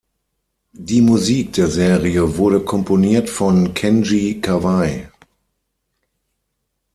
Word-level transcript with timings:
Die 0.73 0.99
Musik 0.99 1.53
der 1.53 1.67
Serie 1.67 2.35
wurde 2.35 2.61
komponiert 2.61 3.29
von 3.29 3.75
Kenji 3.75 4.41
Kawai. 4.41 5.07